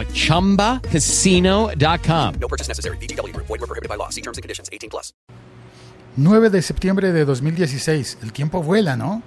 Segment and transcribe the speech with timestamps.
[0.00, 2.34] at ChumbaCasino.com.
[2.38, 2.98] No purchase necessary.
[2.98, 3.46] VGW Group.
[3.46, 4.10] Void were prohibited by law.
[4.10, 4.68] See terms and conditions.
[4.70, 5.14] 18 plus.
[6.16, 8.18] 9 de septiembre de 2016.
[8.22, 9.22] El tiempo vuela, ¿no?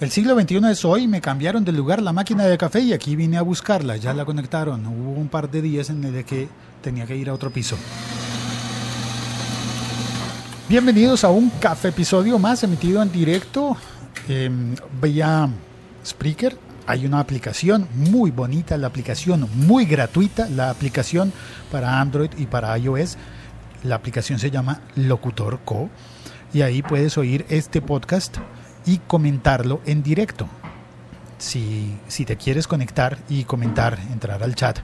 [0.00, 3.16] El siglo XXI es hoy, me cambiaron de lugar la máquina de café y aquí
[3.16, 4.86] vine a buscarla, ya la conectaron.
[4.86, 6.48] Hubo un par de días en el que
[6.80, 7.76] tenía que ir a otro piso.
[10.68, 13.76] Bienvenidos a un café episodio más emitido en directo
[14.28, 14.50] eh,
[15.00, 15.48] vía
[16.04, 16.56] Spreaker.
[16.86, 21.32] Hay una aplicación muy bonita, la aplicación muy gratuita, la aplicación
[21.70, 23.18] para Android y para iOS.
[23.82, 25.90] La aplicación se llama Locutor Co.
[26.52, 28.38] Y ahí puedes oír este podcast
[28.86, 30.48] y comentarlo en directo.
[31.38, 34.80] Si, si te quieres conectar y comentar, entrar al chat,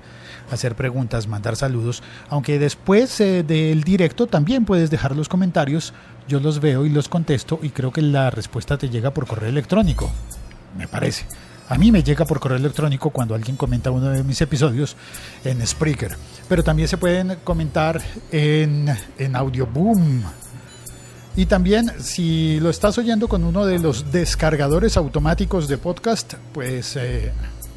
[0.51, 5.93] hacer preguntas, mandar saludos, aunque después eh, del directo también puedes dejar los comentarios,
[6.29, 9.49] yo los veo y los contesto y creo que la respuesta te llega por correo
[9.49, 10.11] electrónico,
[10.79, 11.27] me parece.
[11.69, 14.97] A mí me llega por correo electrónico cuando alguien comenta uno de mis episodios
[15.45, 16.15] en Spreaker,
[16.47, 20.23] pero también se pueden comentar en, en Audioboom,
[21.37, 26.97] y también, si lo estás oyendo con uno de los descargadores automáticos de podcast, pues
[26.97, 27.33] eh,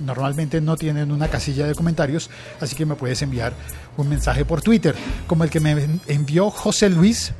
[0.05, 2.29] normalmente no tienen una casilla de comentarios,
[2.61, 3.53] así que me puedes enviar
[3.97, 4.95] un mensaje por Twitter,
[5.25, 7.33] como el que me envió José Luis,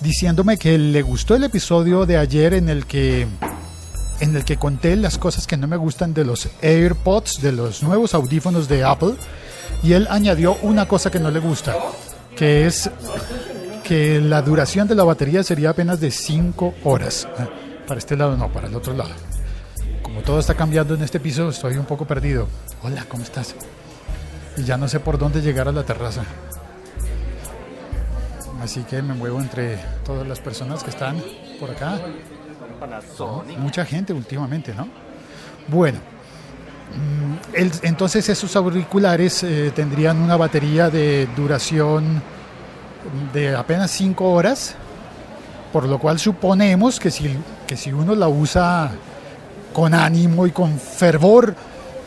[0.00, 3.26] diciéndome que le gustó el episodio de ayer en el que
[4.20, 7.84] en el que conté las cosas que no me gustan de los AirPods, de los
[7.84, 9.14] nuevos audífonos de Apple,
[9.82, 11.76] y él añadió una cosa que no le gusta,
[12.34, 12.90] que es
[13.88, 17.26] que la duración de la batería sería apenas de 5 horas.
[17.38, 17.48] Ah,
[17.86, 19.12] Para este lado no, para el otro lado.
[20.02, 22.48] Como todo está cambiando en este piso, estoy un poco perdido.
[22.82, 23.54] Hola, ¿cómo estás?
[24.58, 26.22] Y ya no sé por dónde llegar a la terraza.
[28.62, 31.16] Así que me muevo entre todas las personas que están
[31.58, 31.98] por acá.
[33.56, 34.86] Mucha gente últimamente, ¿no?
[35.66, 35.98] Bueno,
[36.94, 42.20] mm, entonces esos auriculares eh, tendrían una batería de duración
[43.32, 44.74] de apenas 5 horas,
[45.72, 47.36] por lo cual suponemos que si,
[47.66, 48.90] que si uno la usa
[49.72, 51.54] con ánimo y con fervor,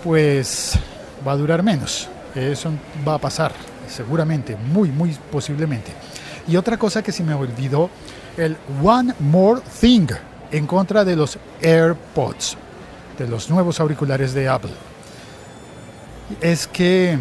[0.03, 0.77] pues
[1.25, 2.09] va a durar menos.
[2.35, 2.71] Eso
[3.07, 3.53] va a pasar,
[3.87, 5.91] seguramente, muy, muy posiblemente.
[6.47, 7.89] Y otra cosa que se me olvidó,
[8.37, 10.07] el One More Thing
[10.51, 12.57] en contra de los AirPods,
[13.17, 14.71] de los nuevos auriculares de Apple,
[16.39, 17.17] es que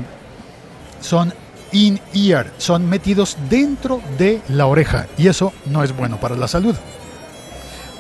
[1.00, 1.32] son
[1.72, 6.75] in-ear, son metidos dentro de la oreja y eso no es bueno para la salud.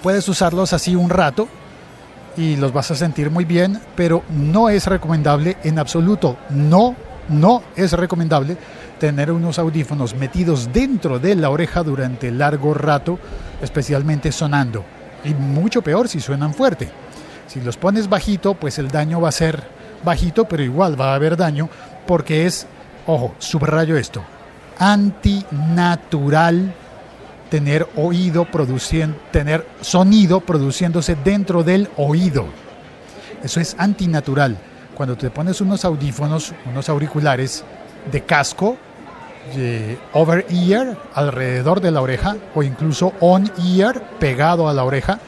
[0.02, 1.48] Puedes usarlos así un rato
[2.36, 6.94] y los vas a sentir muy bien, pero no es recomendable en absoluto, no,
[7.28, 8.56] no es recomendable
[8.98, 13.18] tener unos audífonos metidos dentro de la oreja durante largo rato,
[13.62, 14.84] especialmente sonando.
[15.24, 16.88] Y mucho peor si suenan fuerte.
[17.46, 19.62] Si los pones bajito, pues el daño va a ser
[20.04, 21.68] bajito, pero igual va a haber daño
[22.06, 22.66] porque es,
[23.10, 24.22] ojo, subrayo esto,
[24.78, 26.74] antinatural
[27.50, 32.46] tener oído produciendo, tener sonido produciéndose dentro del oído.
[33.42, 34.56] Eso es antinatural.
[34.94, 37.64] Cuando te pones unos audífonos, unos auriculares
[38.10, 38.76] de casco,
[39.56, 45.18] de over ear, alrededor de la oreja, o incluso on ear, pegado a la oreja,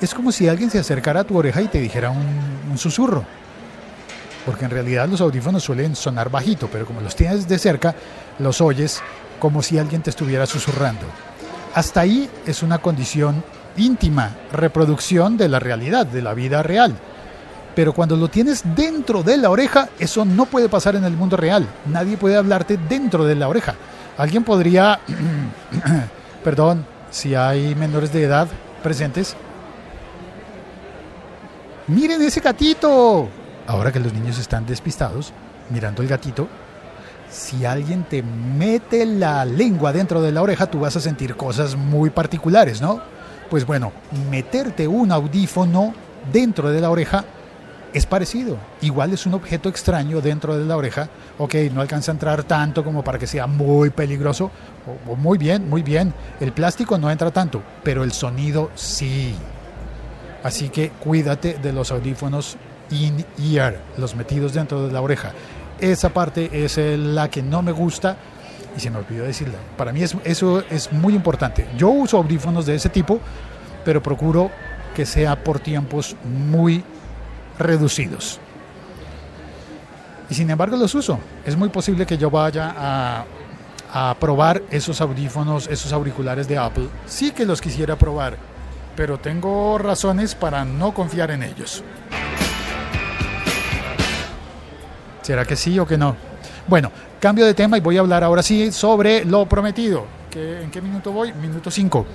[0.00, 2.26] es como si alguien se acercara a tu oreja y te dijera un,
[2.70, 3.24] un susurro.
[4.46, 7.94] Porque en realidad los audífonos suelen sonar bajito, pero como los tienes de cerca,
[8.38, 9.02] los oyes
[9.38, 11.06] como si alguien te estuviera susurrando.
[11.74, 13.44] Hasta ahí es una condición
[13.76, 16.96] íntima, reproducción de la realidad, de la vida real.
[17.74, 21.36] Pero cuando lo tienes dentro de la oreja, eso no puede pasar en el mundo
[21.36, 21.66] real.
[21.86, 23.74] Nadie puede hablarte dentro de la oreja.
[24.18, 25.00] Alguien podría,
[26.44, 28.48] perdón, si hay menores de edad
[28.82, 29.36] presentes,
[31.86, 33.28] miren ese gatito.
[33.66, 35.32] Ahora que los niños están despistados,
[35.70, 36.48] mirando el gatito,
[37.30, 41.76] si alguien te mete la lengua dentro de la oreja, tú vas a sentir cosas
[41.76, 43.00] muy particulares, ¿no?
[43.48, 43.92] Pues bueno,
[44.30, 45.94] meterte un audífono
[46.32, 47.24] dentro de la oreja
[47.92, 48.56] es parecido.
[48.80, 51.08] Igual es un objeto extraño dentro de la oreja.
[51.38, 54.50] Ok, no alcanza a entrar tanto como para que sea muy peligroso.
[55.08, 56.14] O, muy bien, muy bien.
[56.40, 59.34] El plástico no entra tanto, pero el sonido sí.
[60.42, 62.56] Así que cuídate de los audífonos
[62.90, 65.32] in-ear, los metidos dentro de la oreja.
[65.80, 68.16] Esa parte es la que no me gusta
[68.76, 69.58] y se me olvidó decirla.
[69.76, 71.66] Para mí es, eso es muy importante.
[71.76, 73.20] Yo uso audífonos de ese tipo,
[73.84, 74.50] pero procuro
[74.94, 76.84] que sea por tiempos muy
[77.58, 78.38] reducidos.
[80.28, 81.18] Y sin embargo los uso.
[81.44, 83.24] Es muy posible que yo vaya a,
[83.92, 86.88] a probar esos audífonos, esos auriculares de Apple.
[87.06, 88.36] Sí que los quisiera probar,
[88.94, 91.82] pero tengo razones para no confiar en ellos.
[95.22, 96.16] ¿Será que sí o que no?
[96.66, 96.90] Bueno,
[97.20, 100.04] cambio de tema y voy a hablar ahora sí sobre lo prometido.
[100.30, 101.32] ¿Qué- ¿En qué minuto voy?
[101.32, 102.06] Minuto 5.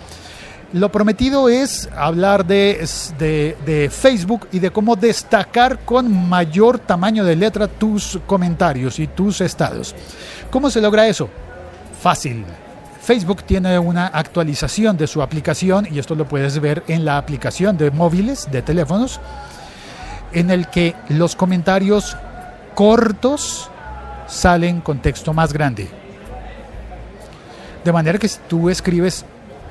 [0.73, 2.85] Lo prometido es hablar de,
[3.19, 9.07] de, de Facebook y de cómo destacar con mayor tamaño de letra tus comentarios y
[9.07, 9.95] tus estados.
[10.49, 11.29] ¿Cómo se logra eso?
[12.01, 12.43] Fácil.
[13.01, 17.77] Facebook tiene una actualización de su aplicación y esto lo puedes ver en la aplicación
[17.77, 19.19] de móviles, de teléfonos,
[20.33, 22.17] en el que los comentarios
[22.75, 23.71] cortos
[24.27, 25.89] salen con texto más grande.
[27.83, 29.25] De manera que si tú escribes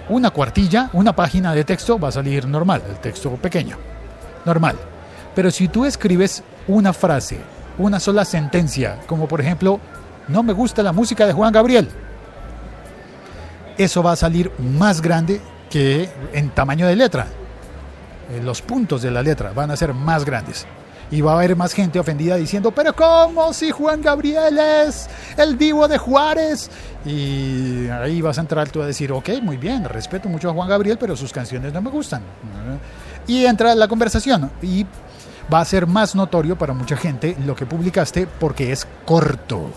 [0.09, 3.77] una cuartilla, una página de texto, va a salir normal, el texto pequeño,
[4.45, 4.77] normal.
[5.35, 7.39] Pero si tú escribes una frase,
[7.79, 9.81] una sola sentencia, como por ejemplo,
[10.29, 11.89] no me gusta la música de Juan Gabriel,
[13.77, 17.27] eso va a salir más grande que en tamaño de letra.
[18.31, 20.67] Eh, Los puntos de la letra van a ser más grandes.
[21.11, 25.57] Y va a haber más gente ofendida diciendo, pero ¿cómo si Juan Gabriel es el
[25.59, 26.71] divo de Juárez?
[27.05, 30.69] Y ahí vas a entrar tú a decir, ok, muy bien, respeto mucho a Juan
[30.69, 32.23] Gabriel, pero sus canciones no me gustan.
[33.27, 34.87] Y entra la conversación y
[35.53, 39.71] va a ser más notorio para mucha gente lo que publicaste porque es corto.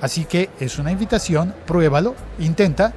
[0.00, 2.92] Así que es una invitación, pruébalo, intenta,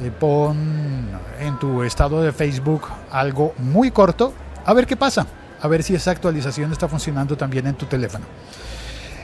[0.00, 1.08] eh, pon
[1.40, 4.32] en tu estado de Facebook algo muy corto,
[4.64, 5.26] a ver qué pasa,
[5.60, 8.24] a ver si esa actualización está funcionando también en tu teléfono.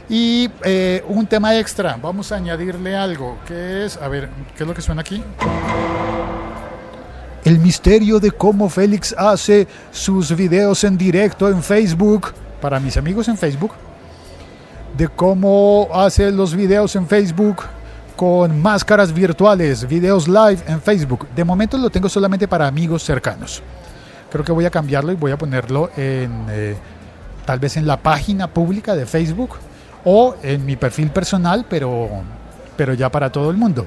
[0.08, 4.69] Y eh, un tema extra, vamos a añadirle algo, que es, a ver, ¿qué es
[4.69, 5.22] lo que suena aquí?
[7.44, 13.28] El misterio de cómo Félix hace sus videos en directo en Facebook, para mis amigos
[13.28, 13.72] en Facebook,
[14.96, 17.64] de cómo hace los videos en Facebook
[18.16, 21.26] con máscaras virtuales, videos live en Facebook.
[21.34, 23.62] De momento lo tengo solamente para amigos cercanos.
[24.34, 26.75] Creo que voy a cambiarlo y voy a ponerlo en eh,
[27.46, 29.50] tal vez en la página pública de Facebook
[30.04, 32.08] o en mi perfil personal, pero,
[32.76, 33.86] pero ya para todo el mundo.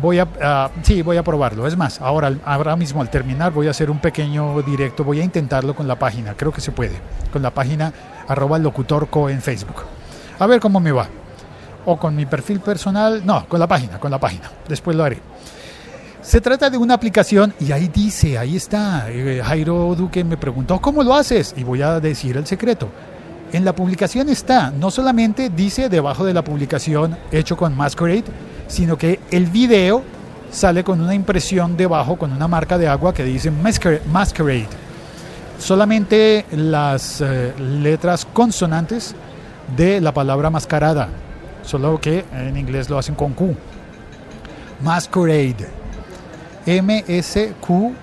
[0.00, 1.66] Voy a, ah, sí, voy a probarlo.
[1.66, 5.04] Es más, ahora, ahora mismo al terminar voy a hacer un pequeño directo.
[5.04, 6.32] Voy a intentarlo con la página.
[6.32, 6.96] Creo que se puede.
[7.30, 7.92] Con la página
[8.28, 9.84] arroba locutorco en Facebook.
[10.38, 11.06] A ver cómo me va.
[11.84, 13.26] O con mi perfil personal.
[13.26, 14.50] No, con la página, con la página.
[14.66, 15.18] Después lo haré.
[16.22, 19.06] Se trata de una aplicación y ahí dice, ahí está.
[19.10, 21.54] eh, Jairo Duque me preguntó, ¿cómo lo haces?
[21.56, 22.88] Y voy a decir el secreto.
[23.52, 28.24] En la publicación está, no solamente dice debajo de la publicación hecho con Masquerade,
[28.68, 30.02] sino que el video
[30.52, 34.68] sale con una impresión debajo, con una marca de agua que dice Masquer- Masquerade.
[35.58, 39.14] Solamente las eh, letras consonantes
[39.76, 41.08] de la palabra mascarada,
[41.62, 43.54] solo que en inglés lo hacen con Q.
[44.82, 45.79] Masquerade.
[46.66, 48.00] M-S-Q-R-D.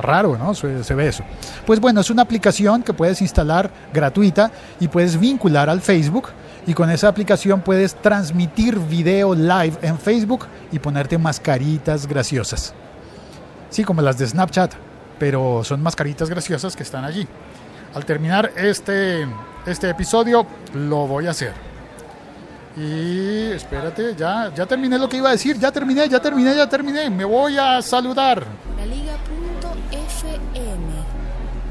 [0.00, 0.54] Raro, ¿no?
[0.54, 1.24] Se, ve eso.
[1.66, 6.28] Pues bueno, es una aplicación que puedes instalar gratuita y puedes vincular al Facebook.
[6.66, 12.74] Y con esa aplicación puedes transmitir video live en Facebook y ponerte mascaritas graciosas.
[13.70, 14.72] Sí, como las de Snapchat,
[15.18, 17.26] pero son mascaritas graciosas que están allí.
[17.94, 19.26] Al terminar este,
[19.66, 21.69] este episodio, lo voy a hacer.
[22.76, 26.68] Y espérate, ya, ya terminé lo que iba a decir, ya terminé, ya terminé, ya
[26.68, 27.10] terminé.
[27.10, 28.46] Me voy a saludar.
[28.76, 30.30] La Liga.fm.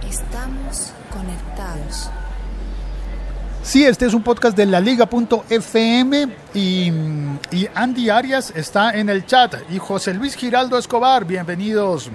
[0.10, 2.10] Estamos conectados.
[3.63, 6.91] Sí, este es un podcast de la liga.fm y,
[7.51, 12.10] y Andy Arias está en el chat y José Luis Giraldo Escobar, bienvenidos.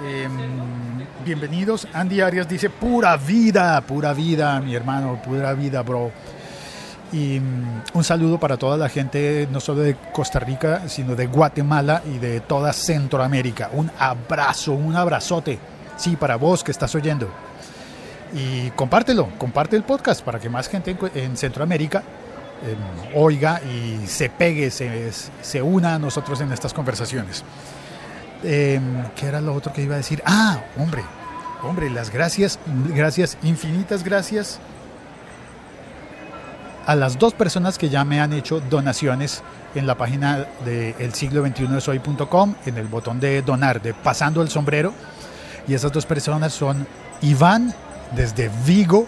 [0.00, 1.88] Em, bienvenidos.
[1.92, 6.12] Andy Arias dice pura vida, pura vida, mi hermano, pura vida, bro.
[7.14, 11.26] Y mm, un saludo para toda la gente, no solo de Costa Rica, sino de
[11.28, 13.70] Guatemala y de toda Centroamérica.
[13.72, 15.60] Un abrazo, un abrazote.
[15.96, 17.28] Sí, para vos que estás oyendo.
[18.34, 24.08] Y compártelo, comparte el podcast para que más gente en, en Centroamérica eh, oiga y
[24.08, 27.44] se pegue, se, se, una a nosotros en estas conversaciones.
[28.42, 28.80] Eh,
[29.14, 30.20] ¿Qué era lo otro que iba a decir?
[30.26, 31.04] Ah, hombre,
[31.62, 32.58] hombre, las gracias,
[32.92, 34.58] gracias, infinitas gracias
[36.86, 39.42] a las dos personas que ya me han hecho donaciones
[39.74, 43.94] en la página de el siglo 21 de soy.com, en el botón de donar, de
[43.94, 44.92] pasando el sombrero.
[45.66, 46.86] Y esas dos personas son
[47.22, 47.74] Iván
[48.14, 49.06] desde Vigo.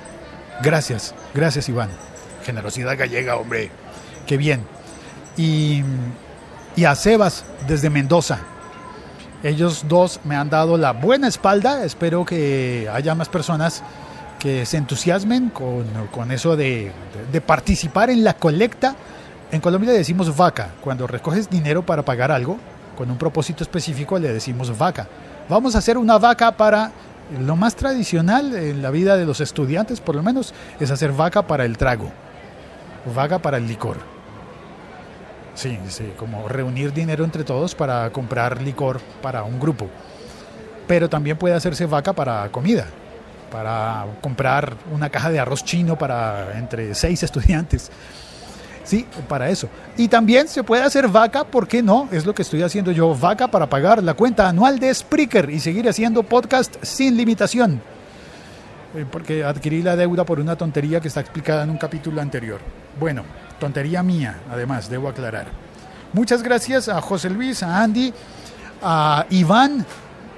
[0.62, 1.90] Gracias, gracias Iván.
[2.44, 3.70] Generosidad gallega, hombre.
[4.26, 4.62] Qué bien.
[5.36, 5.82] Y,
[6.74, 8.38] y a Sebas desde Mendoza.
[9.42, 11.84] Ellos dos me han dado la buena espalda.
[11.84, 13.82] Espero que haya más personas
[14.38, 16.92] que se entusiasmen con, con eso de,
[17.32, 18.94] de, participar en la colecta.
[19.50, 20.70] En Colombia le decimos vaca.
[20.80, 22.58] Cuando recoges dinero para pagar algo,
[22.96, 25.08] con un propósito específico, le decimos vaca.
[25.48, 26.92] Vamos a hacer una vaca para
[27.40, 31.46] lo más tradicional en la vida de los estudiantes, por lo menos, es hacer vaca
[31.46, 32.10] para el trago,
[33.14, 33.96] vaca para el licor.
[35.54, 39.88] Sí, sí, como reunir dinero entre todos para comprar licor para un grupo.
[40.86, 42.86] Pero también puede hacerse vaca para comida,
[43.50, 47.90] para comprar una caja de arroz chino para entre seis estudiantes.
[48.84, 49.68] Sí, para eso.
[49.96, 52.08] Y también se puede hacer vaca, ¿por qué no?
[52.12, 55.58] Es lo que estoy haciendo yo, vaca para pagar la cuenta anual de Spreaker y
[55.58, 57.82] seguir haciendo podcast sin limitación.
[58.94, 62.60] Eh, porque adquirí la deuda por una tontería que está explicada en un capítulo anterior.
[63.00, 63.24] Bueno,
[63.58, 65.46] tontería mía, además, debo aclarar.
[66.12, 68.14] Muchas gracias a José Luis, a Andy,
[68.82, 69.84] a Iván,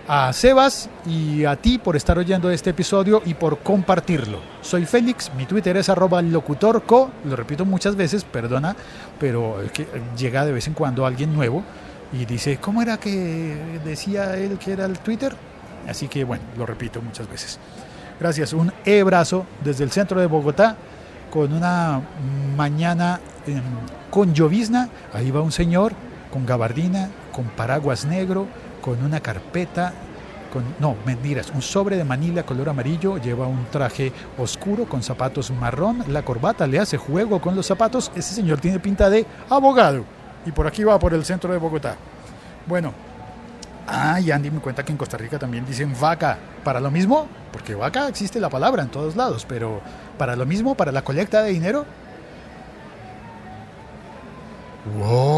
[0.09, 4.41] a Sebas y a ti por estar oyendo este episodio y por compartirlo.
[4.63, 8.75] Soy Félix, mi Twitter es arroba locutorco, lo repito muchas veces, perdona,
[9.21, 9.87] pero es que
[10.17, 11.63] llega de vez en cuando alguien nuevo
[12.11, 15.37] y dice, ¿cómo era que decía él que era el Twitter?
[15.87, 17.59] Así que bueno, lo repito muchas veces.
[18.19, 20.75] Gracias, un e-brazo desde el centro de Bogotá
[21.31, 22.01] con una
[22.57, 23.21] mañana
[24.11, 24.89] con llovizna.
[25.13, 25.93] Ahí va un señor
[26.33, 28.47] con gabardina, con paraguas negro,
[28.81, 29.93] con una carpeta,
[30.53, 35.51] con, no, mentiras, un sobre de manila color amarillo, lleva un traje oscuro con zapatos
[35.51, 40.05] marrón, la corbata le hace juego con los zapatos, ese señor tiene pinta de abogado
[40.47, 41.97] y por aquí va por el centro de Bogotá.
[42.67, 42.93] Bueno,
[43.87, 47.27] ah, y Andy me cuenta que en Costa Rica también dicen vaca, para lo mismo,
[47.53, 49.81] porque vaca existe la palabra en todos lados, pero
[50.17, 51.85] para lo mismo, para la colecta de dinero.
[54.99, 55.38] ¡Wow!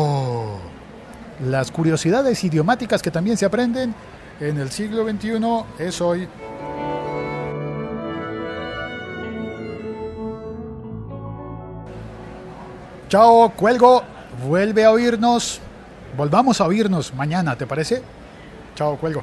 [1.44, 3.94] Las curiosidades idiomáticas que también se aprenden
[4.40, 6.28] en el siglo XXI es hoy.
[13.08, 14.02] Chao, cuelgo.
[14.46, 15.60] Vuelve a oírnos.
[16.16, 18.02] Volvamos a oírnos mañana, ¿te parece?
[18.74, 19.22] Chao, cuelgo.